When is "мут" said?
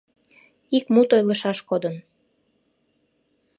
0.93-1.09